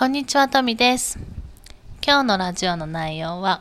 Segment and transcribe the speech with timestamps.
[0.00, 1.18] こんにちは、トミです。
[2.02, 3.60] 今日のラジオの内容は、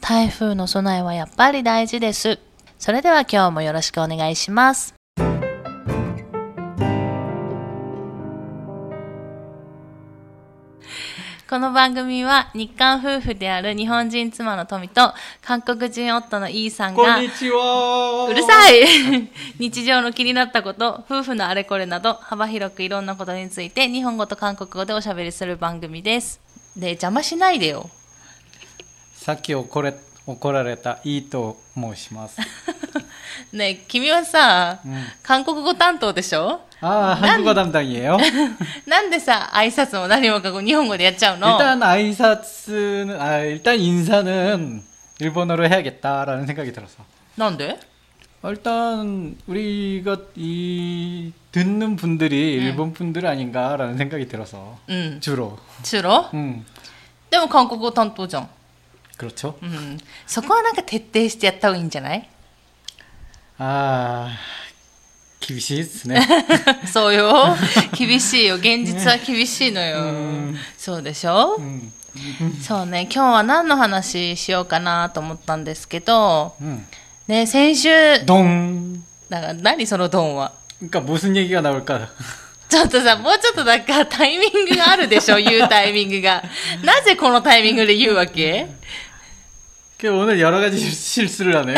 [0.00, 2.38] 台風の備えはやっぱり大事です。
[2.78, 4.94] それでは今日もよろしくお願いします。
[11.58, 15.12] この番組は日韓夫婦である日本人妻の富と
[15.42, 18.28] 韓国人夫のイーさんがこんにちは。
[18.30, 19.28] うるさい
[19.58, 26.40] 日常の気になったこと、夫婦のあれこれなど、幅広くいろんなことについて、日本語と韓国語でおしゃべりする番組です。
[26.76, 27.90] で、邪魔しないでよ。
[29.16, 32.38] さっき怒れ怒られたいいと申します。
[33.51, 38.17] ねえ君はさ、うん韓国語担当でしょ 아, 한국어 담당이에요.
[38.87, 44.83] なんでさ、挨拶も何もかも日本語でやっちゃうの 일단 아이사츠는 아, 일단 인사는
[45.19, 47.03] 일본어로 해야겠다라는 생각이 들어서.
[47.37, 47.79] なんで
[48.43, 55.19] 일단 우리가 이 듣는 분들이 일본 분들 아닌가라는 생각이 들어서 うん。
[55.21, 55.57] 주로.
[55.83, 56.65] 中ロ 음.
[57.29, 58.49] でも韓国語担当じゃん。
[59.17, 59.57] 그렇죠.
[59.61, 59.97] うん。
[60.27, 62.27] そこはなんか徹底してやった方がいいんじゃない
[63.57, 64.29] 아,
[65.39, 66.87] 기비시스네.
[66.87, 67.55] そうよ。
[67.97, 68.55] 厳しいよ。
[68.55, 69.99] 現実は厳しいのよ。
[69.99, 71.91] うんそうでしょ 음.
[72.61, 76.85] そうね、今日は何の話しようかなと思ったんですけど、 음.
[77.27, 77.89] ね、先週、
[78.25, 78.99] 동.
[79.29, 80.51] だから何そのドンは。
[80.81, 82.07] 그러니까 무슨 얘기가 나올까?
[82.69, 86.43] ちょっとさ、もうちょっとなんかタイミングがあるでしょ言うタイミングが。
[86.83, 88.67] なぜこのタイミングで言うわけ
[89.97, 90.91] 그 오늘 여러 가지 실-
[91.27, 91.77] 실수를 하네요.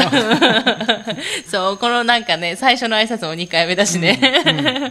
[1.47, 4.17] そう、このなんかね、最初の挨拶も2回目だしね。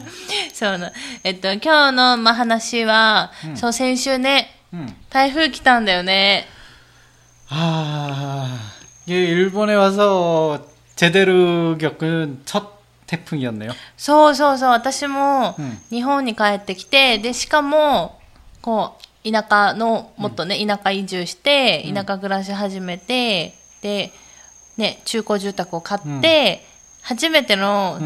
[0.53, 0.93] そうな。
[1.25, 4.87] えっと、今日の、まあ、話は、そう、先週ね、 음.
[5.11, 6.47] 台風来たんだよね。
[7.49, 8.59] 아,
[9.07, 12.75] 이게 일본에 와서 제대로 겪은 첫
[13.07, 13.73] 태풍이었네요.
[13.97, 18.19] そうそうそう、私もうん日本に帰ってきて、で、しかも、
[18.63, 24.12] こう、 田舎のもっとね、うん、田舎移住して田舎暮らし始めて、うん、で、
[24.78, 26.64] ね、中古住宅を買って、
[27.02, 28.00] うん、初めての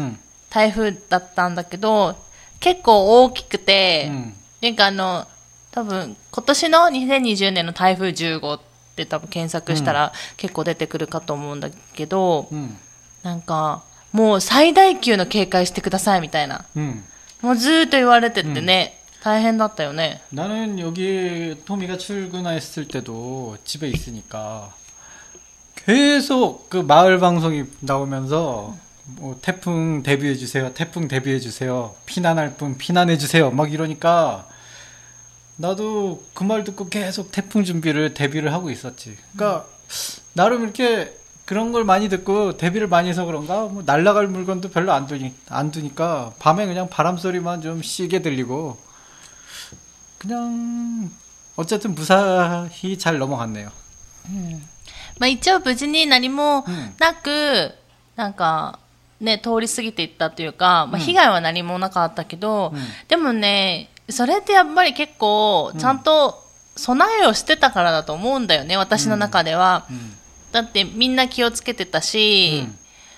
[0.50, 2.16] 台風だったんだけど
[2.60, 5.26] 結構大きくて、うん、なんかあの
[5.70, 8.60] 多分今年の2020年の台風15っ
[8.96, 12.76] て多分検索したら結構出てくるかと思うんだけど、うん、
[13.22, 13.82] なんか
[14.12, 16.64] もう最大級の警戒してくださいみたいな、
[17.42, 19.00] もうずっと言われててね。
[19.23, 20.21] 大変だったよね。
[20.29, 24.73] 나는 여기 토미가 출근했을 때도 집에 있으니까
[25.75, 30.71] 계속 그 마을 방송이 나오면서 뭐 태풍 대비해 주세요.
[30.73, 31.95] 태풍 대비해 주세요.
[32.05, 33.49] 피난할 분 피난해 주세요.
[33.51, 34.47] 막 이러니까
[35.57, 39.17] 나도 그 말 듣고 계속 태풍 준비를 대비를 하고 있었지.
[39.33, 39.65] 그러니까
[40.33, 41.13] 나름 이렇게
[41.45, 45.71] 그런 걸 많이 듣고 대비를 많이 해서 그런가 뭐 날라갈 물건도 별로 안 두니 안
[45.71, 48.77] 두니까 밤에 그냥 바람 소리만 좀 시게 들리고
[50.23, 51.09] 그냥
[51.55, 53.71] 어쨌든 무사히 잘 넘어갔네요.
[55.19, 57.73] まあ一応無事に何もうんなく、
[58.15, 58.79] なんか、
[59.19, 66.41] ね、通り過ぎていったというか、まあうん被害は何もなかったけど、うんでもね、それってやっぱり結構、ちゃんと
[66.75, 69.85] 備えをしてたからだと思うんだよね、私の中では。
[69.89, 70.15] 음.
[70.51, 72.75] だってみんな気をつけてたし、うん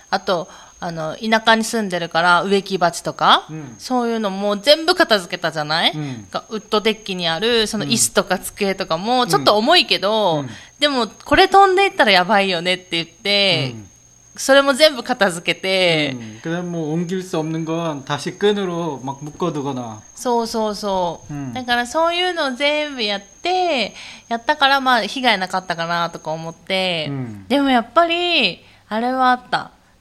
[0.09, 0.49] あと、
[0.83, 10.49] あの、田舎に住んでるから植木鉢とか、うんそういうのも全部片付けたじゃない、うんがウッドデッキにある、その椅子とか机とかも、ちょっと重いけど、うん
[10.79, 13.85] でも、これ飛んでいったらやばいよねって言って、 음.
[14.35, 16.39] それも全部片付けて、 음.
[16.41, 23.93] 그다음 뭐 옮길 수 없는 건 다시 끈으로 막 묶어두거나 そうそうそう、うんだからそういうのを全部やって、
[24.29, 29.71] やったからまあ被害なかったかなとか思って、うんでもやっぱり、あれはあった。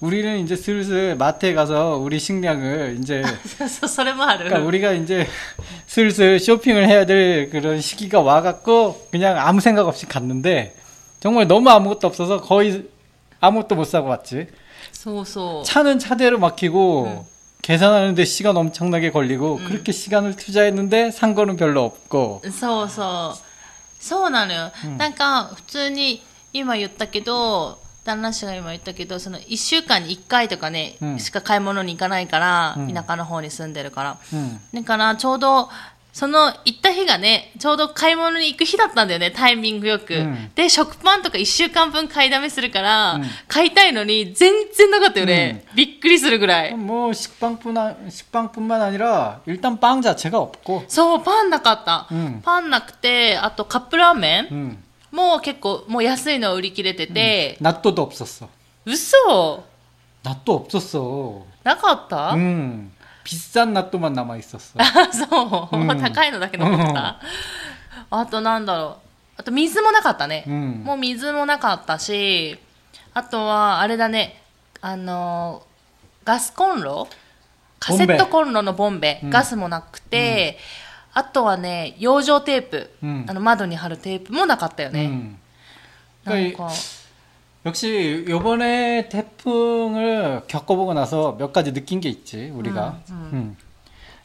[0.00, 3.22] 우리는 이제 슬슬 마트에 가서 우리 식량을 이제
[3.68, 4.44] そそれもある。
[4.44, 5.26] 그러니까 우리가 이제
[5.86, 10.74] 슬슬 쇼핑을 해야 될 그런 시기가 와갖고 그냥 아무 생각 없이 갔는데
[11.20, 12.88] 정말 너무 아무것도 없어서 거의
[13.40, 14.46] 아무것도 못 사고 왔지.
[14.92, 15.64] そうそう。
[15.64, 17.24] 차는 차대로 막히고 응.
[17.60, 23.38] 계산하는데 시간 엄청나게 걸리고 그렇게 시간을 투자했는데 산 거는 별로 없고 そうそう。
[24.00, 24.72] そうなのよ。
[24.96, 26.22] なんか、普通に
[26.54, 34.16] 今言ったけど、 旦那氏が今言ったけど、その1週間に1回とかね、うんしか買い物に行かないから、うん田舎の方に住んでるから。
[34.32, 34.58] 음.
[34.74, 35.68] だから、ちょうど
[36.12, 40.14] その行った日がね、ちょうど買い物に行く日だったんだよね、タイミングよく。
[40.14, 45.64] うんで、食パンとか1週間分買いだめするから、うん買いたいのに全然なかったよね。
[45.74, 46.74] びっくりするぐらい。
[46.74, 52.06] 뭐 식빵뿐 아, 식빵뿐만 아니라 일단 빵 자체가 없고 そう、パンなかった。
[52.10, 54.78] うんパンなくて、あとカップラーメン
[55.14, 58.48] 음, も結構、もう安いの売り切れてて、 낫또도 없었어.
[58.86, 59.64] 嘘
[60.22, 61.42] 낫또 없었어.
[61.64, 62.92] なかった、 음,
[63.24, 64.78] 비싼 낫또만 남아 있었어.
[64.78, 67.20] あそう、うん高いのだけ残った。
[68.10, 68.96] あとなんだろう。
[69.36, 70.44] あと水もなかったね。
[70.46, 72.58] うんもう水もなかったし、
[73.14, 74.42] あとはあれだね、
[74.80, 75.70] あのー
[76.26, 77.08] ガスコンロ
[77.78, 80.58] カセットコンロのボンベ、うんガスもなくて、
[81.14, 85.06] あとはね、養生テープ、うんあの窓に貼るテープもなかったよね。
[85.06, 85.36] 음.
[86.24, 86.70] なん 그러니까 か、
[87.66, 93.00] 역시 요번에 태풍을 겪어보고 나서 몇 가지 느낀 게 있지 우리가.
[93.10, 93.30] 음, 음.
[93.32, 93.56] 음.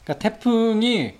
[0.03, 1.15] 그러니까 태풍이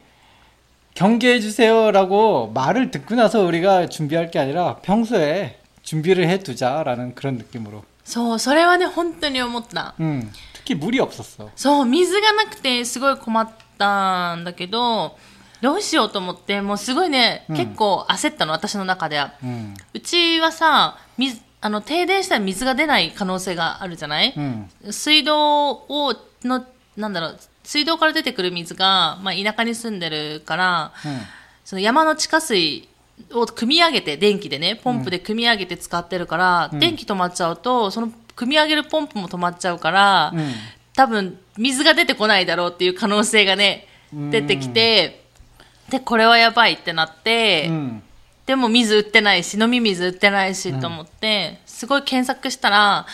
[0.94, 7.83] 경계해 주세요라고 말을 듣고 나서 우리가 준비할 게 아니라 평소에 준비를 해두자라는 그런 느낌으로.
[8.06, 9.95] そう、それはね、本当に思った。
[10.00, 10.31] 음.
[10.54, 11.50] 특히 물이 없었어.
[11.56, 13.50] そう、水がなくてすごい困っ
[13.80, 15.18] たんだけど、
[15.61, 26.65] どうしようと思ってもうすごいね、うん、結構焦ったの私の中では、うん、うちはさ水あの停電したら水が出ない可能性があるじゃない、うん、水道をの
[26.97, 30.93] なんだろう水道から出てくる水が、まあ、田舎に住んでるから、
[31.65, 32.89] その山の地下水
[33.33, 40.33] を組み上げて電気でねポンプで組み上げて使ってるから、電気止まっちゃうとその組み上げるポンプも止まっちゃうから、
[40.95, 45.19] 多分水が出てこないだろうっていう可能性がね出てきて。
[45.89, 48.01] でこれはやばいってなって、 음.
[48.45, 53.06] でも水売ってないし飲み水売ってないしと思って、すごい検索したら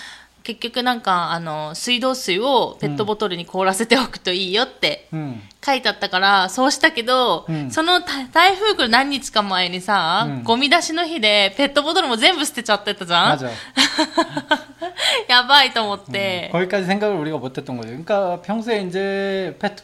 [0.44, 5.42] 結局なんかあの水道水をペットボトルに凍らせておくといいよって、 음.
[5.64, 13.50] 書いてあったから、そうしたけど、うんその台台風来る何日か前にさ、うんゴミ出しの日でペットボトルも全部捨てちゃってたじゃん 맞아.
[15.28, 16.50] やばいと思って。
[16.52, 17.90] 거기까지 생각을 우리가 못했던 거죠.
[17.90, 19.84] 그러니까 평소에 이제 페트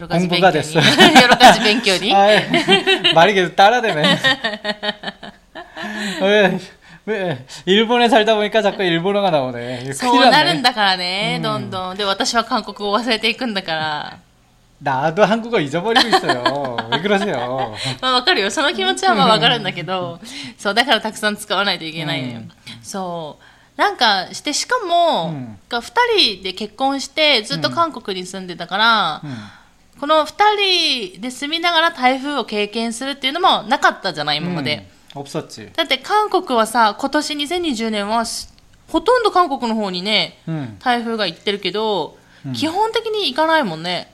[0.00, 0.78] ろかじ勉 공부가 強 됐어.
[0.80, 1.20] に。
[1.20, 2.14] よろかじ勉強に。
[2.14, 2.28] 아,
[3.14, 4.18] 말이 계속 따라대네.
[6.22, 6.58] 왜,
[7.06, 9.80] 왜, 일본에 살다 보니까 자꾸 일본어가 나오네.
[9.84, 10.58] 이거 そう 큰일 なる 났네.
[10.60, 11.96] んだからね、うんどんどん。
[11.96, 14.18] で、私は韓国語を忘れていくんだから。
[14.82, 16.76] 나도 한국어 잊어버리고 있어요.
[16.90, 17.74] 왜 그러세요?
[18.00, 18.50] まあわかるよ。
[18.50, 20.18] その気持ちはまあわかるんだけど、
[20.56, 22.34] そう、だからたくさん使わないといけないのよ。
[22.38, 22.50] うん
[22.82, 23.44] そう。
[23.80, 29.50] なんかして、しかも、うんが二人で結婚して、ずっと韓国に住んでたから、 음.
[29.99, 35.23] この2人で住みながら台風を経験するっていうのもなかったじゃない今まで、うん、
[35.73, 38.25] だって韓国はさ今年2020年は
[38.89, 42.17] ほとんど韓国の方にね、うん、台風が行ってるけど、
[42.53, 44.13] 基本的に行かないもんね。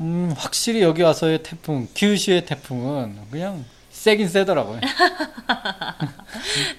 [0.00, 4.80] 음 확실히 여기 와서의 태풍 규슈의 태풍은 그냥 세긴 세더라고요.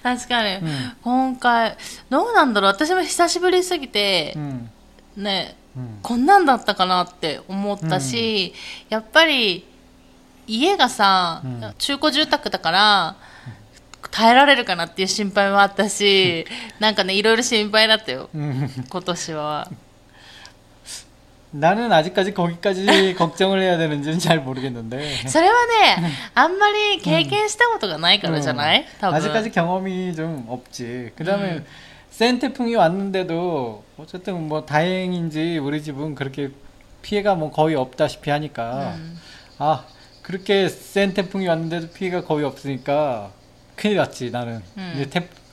[0.03, 0.91] 確かに、 음.
[1.01, 1.77] 今回、
[2.09, 4.69] どうなんだろう私も久しぶりすぎて、 음,
[5.15, 5.99] ね、 음.
[6.03, 8.53] こんなんだったかなって思ったし、
[8.89, 9.65] やっぱり
[10.45, 13.15] 家がさ、うん中古住宅だから、
[14.11, 16.45] 耐えられるかなっていう心配もあったし、
[16.79, 18.69] なんかね、いろいろ心配だったよ、 음.
[18.89, 19.71] 今年は。
[21.51, 25.27] 나는 아직까지 거기까지 걱정을 해야 되는지는 잘 모르겠는데.
[25.27, 29.15] それはね、あんまり経験したことがないからじゃない、 多分。
[29.17, 31.11] 아직까지 경험이 좀 없지.
[31.15, 31.65] 그 다음에 음.
[32.09, 36.49] 센 태풍이 왔는데도 어쨌든 뭐 다행인지 우리 집은 그렇게
[37.01, 39.19] 피해가 뭐 거의 없다시피 하니까 음.
[39.57, 39.85] 아
[40.21, 43.31] 그렇게 센 태풍이 왔는데도 피해가 거의 없으니까
[43.75, 44.93] 큰일 났지 나는 음.
[44.95, 45.27] 이제 태,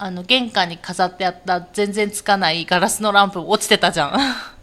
[0.00, 4.12] あの玄関に飾ってあった全然つかないガラスのランプ落ちてたじゃん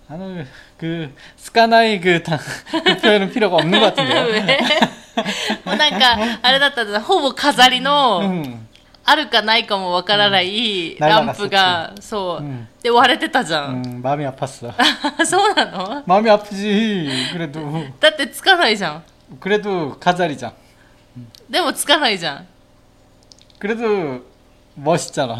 [0.09, 0.45] 아는
[0.77, 4.25] 그 스카나이 그, 다, 그 표현은 필요가 없는 것 같은데요.
[5.65, 8.67] もうなんかあれだったじゃんほぼ飾りの、 음,
[9.05, 14.73] あるかないかもわからないうんランプが、そう、うんで割れてたじゃん、 음, 마음이 아팠어.
[15.25, 17.29] そうなの 마음이 아프지.
[17.31, 17.61] 그래도
[17.99, 19.03] だってつかないじゃん
[19.39, 20.51] 그래도 가자리장.
[21.49, 22.47] でもつかないじゃん
[23.59, 24.21] 그래도
[24.77, 25.37] 멋있잖아.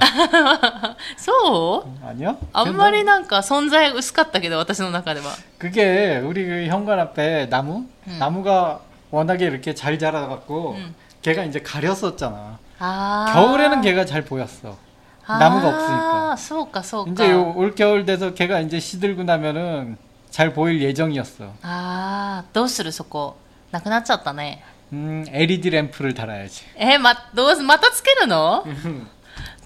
[1.18, 2.36] そう、 아니야?
[2.54, 8.18] あんまりなんか存在薄かったけど私の中では 그게 우리 그 현관 앞에 나무 음.
[8.20, 10.96] 나무가 워낙에 이렇게 잘 자라갖고 음.
[11.22, 12.60] 걔가 이제 가렸었잖아.
[12.80, 14.78] あー 겨울에는 걔가 잘 보였어.
[15.26, 16.38] あー 나무가 없으니까.
[16.38, 19.98] そうかそうか 이제 요- 올 겨울 돼서 걔가 이제 시들고 나면은
[20.30, 21.46] 잘 보일 예정이었어.
[21.64, 23.38] ああどうするそこ
[23.72, 26.64] なくなっちゃったね 음, LED 램프를 달아야지.
[26.76, 28.64] えまどうすまたつけるの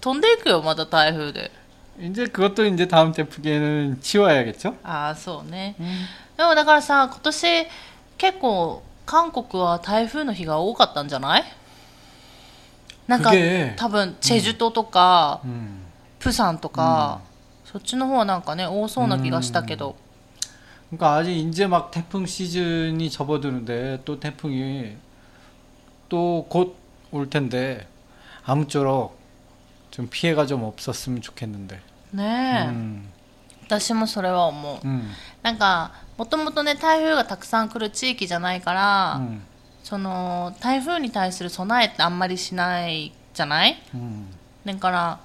[0.01, 1.51] 飛んでいくよまた台風で
[1.99, 4.75] 이제 그것도 이제 다음 태풍에는 치워야겠죠?
[4.83, 6.05] ああそうね 음.
[6.37, 7.67] でもだからさ今年
[8.17, 11.43] 結構韓国は台風の日が多かったんじゃない
[13.07, 15.85] なんか 그게 多分チェジュ島とか、 음.
[16.19, 17.21] プサンとか、
[17.63, 19.95] そっちの方はなんかね多そうな気がしたけど、
[20.91, 24.97] 그러니까 아직 이제 막 태풍 시즌이 접어드는데 또 태풍이
[26.09, 26.75] 또 곧
[27.13, 27.87] 올 텐데
[28.43, 29.17] 아무쪼록
[29.91, 31.79] 좀 피해가 좀 없었으면 좋겠는데.
[32.13, 33.09] ねえ、 음,
[33.65, 35.09] 私もそれは思う 음,
[35.43, 39.41] なんかもともとね台風がたくさん来る地域じゃないから、 음,
[39.83, 44.27] その台風に対する備えってあんまりしないじゃない 음,
[44.65, 45.19] だから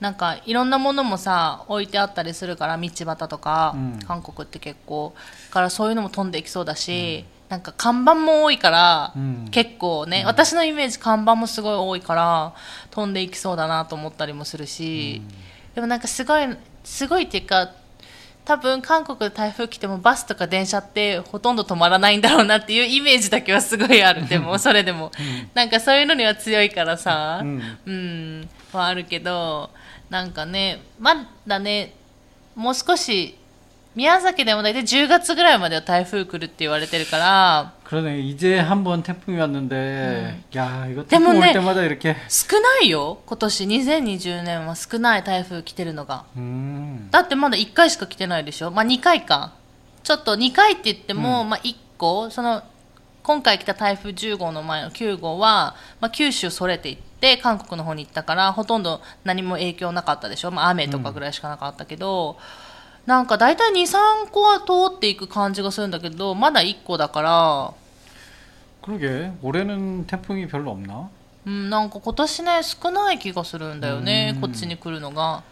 [0.00, 5.14] なんかいろんなものもさ置いてあったりするから道端とか、うん韓国って結構
[5.50, 9.49] だからそういうのも飛んでいきそうだし、 なんか看板も多いから、 음.
[9.51, 12.53] 結構ね、私のイメージ看板もすごい多いから
[12.91, 15.21] 飛んでいきそうだなと思ったりもするし、
[15.73, 16.45] でもなんかすごい
[16.83, 17.71] すごいっていうか
[18.43, 24.27] 多分韓国で台風来てもバスとか電車ってほとんど止まらないんだろうなっていうイメージだけはすごいある。
[24.29, 25.11] でもそれでも、
[25.53, 27.77] なんかそういうのには強いからさ、 음.
[27.85, 29.69] うん、はあるけど、
[30.09, 31.93] なんかね、まだね、
[32.55, 33.37] もう少し、
[33.96, 38.20] 宮崎でも大体10月ぐらいまでは台風来るって言われてるから、 그러네.
[38.20, 42.16] 이제 한 번 태풍이 왔는데, 야, 이거 태풍 때문에- 올 때마다 이렇게.
[42.30, 46.24] 少ないよ、今年2020年は少ない台風来てるのが。
[46.38, 49.52] 음, だってまだ1回しか来てないでしょまあ2回か。
[50.02, 52.62] ちょっと2回って言っても、まあ1個、その、
[53.22, 62.38] 今回来た台風10号の前の9号は、まあ、九州それていって、韓国の方に行ったから、ほとんど何も影響なかったでしょまあ雨とかぐらいしかなかったけど、
[63.06, 67.74] なんか大体2、3個は通っていく感じがするんだけど、まだ1個だから、
[68.82, 69.32] 그러게.
[69.42, 71.08] 올해는 태풍이 별로 없나?
[71.44, 75.42] うん、なんか今年ね、少ない気がするんだよね、うんこっちに来るのが。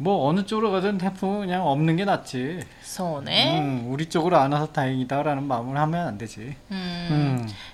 [0.00, 2.64] 뭐 어느 쪽으로 가든 태풍은 그냥 없는 게 낫지.
[2.82, 3.58] そうね。
[3.60, 6.54] 음, 우리 쪽으로 안 와서 다행이다라는 마음을 하면 안 되지.
[6.70, 7.48] うん 음,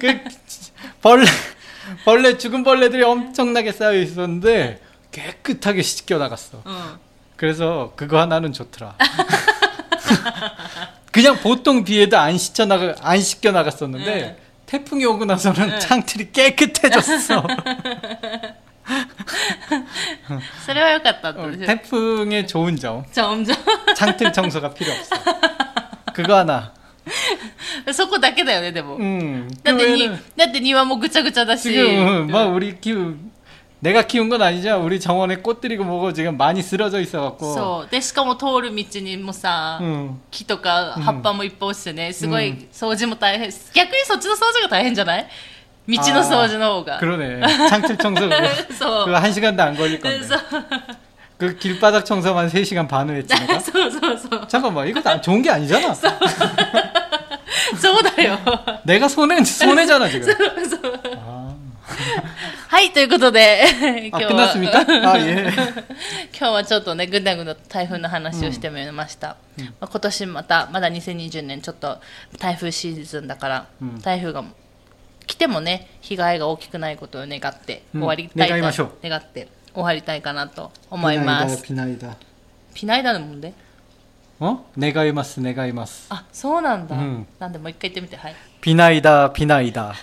[0.00, 0.20] 그
[1.02, 1.24] 벌레
[2.04, 4.80] 벌레 죽은 벌레들이 엄청나게 쌓여 있었는데
[5.12, 6.62] 깨끗하게 씻겨 나갔어.
[6.64, 6.98] うん
[7.36, 8.94] 그래서 그거 하나는 좋더라.
[11.10, 14.36] 그냥 보통 비에도 안 씻겨 나가 안 씻겨 나갔었는데 네.
[14.66, 15.78] 태풍이 오고 나서는 네.
[15.78, 17.44] 창틀이 깨끗해졌어.
[20.66, 23.04] それは良かったって 어, 私 태풍의 좋은 점.
[23.12, 23.56] じゃあじゃ
[23.94, 25.16] 창틀 청소가 필요 없어.
[26.12, 26.72] 그거 하나.
[27.86, 29.48] あそこだけだよねでも、 음.
[29.62, 33.14] だってに 그러면은 だって庭もぐちゃぐちゃだし 지금 막 우리 키우
[33.80, 34.80] 내가 키운 건 아니죠.
[34.82, 37.52] 우리 정원에 꽃들이고 뭐고 지금 많이 쓰러져 있어갖고.
[37.54, 40.20] そうでしかも通る道にもさ、 음.
[40.30, 45.28] 木とか葉っぱもいっぱい落ちてねすごい掃除も大変逆にそっちの掃除が大変じゃない
[45.86, 47.42] 道の掃除の方が 그러네.
[47.68, 48.36] 창틀 청소 그거
[48.72, 50.24] そう 그거 한 시간도 안 걸릴 で 건데.
[50.24, 50.40] そう
[51.36, 53.60] 그 길바닥 청소만 3시간 반을 했지 내가?
[53.60, 55.92] そうそうそう 잠깐만 이거 다 좋은 게 아니잖아
[57.80, 58.38] そうだよ
[58.84, 60.28] 내가 손해 손해잖아 지금
[61.18, 61.54] 아,
[61.86, 61.94] 早
[62.68, 63.62] はい、ということで、
[64.08, 64.84] 今 아 日は、 끝났습니까?
[65.12, 65.52] 아 예.
[66.36, 69.36] 今日はちょっとね、ぐだぐだと台風の話をしてみました。
[69.58, 72.00] まあ、今年また、まだ2020年ちょっと
[72.38, 74.42] 台風シーズンだから、うん台風が
[75.26, 81.62] 来てもね、被害が大きくないことを願って、うん終わりたい願いましょう願って終わりたいかなと思います。
[81.62, 82.16] 비나이다.
[82.74, 83.52] ピナイダのもんで
[84.77, 86.07] 願います願います。
[86.09, 88.35] あそうなんだ、うん、なんでもう一回言ってみてはい。
[88.61, 89.93] ピナイダピナイダ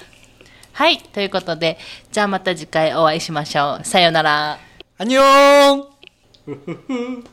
[0.72, 1.78] はいということで
[2.12, 3.84] じゃあまた次回お会いしましょう。
[3.84, 4.58] さようなら。
[4.98, 7.24] アニョーン。